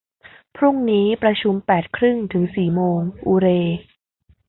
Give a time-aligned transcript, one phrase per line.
[0.55, 3.47] พรุ่งนี้ประชุมแปดครึ่งถึงสี่โมง อูเร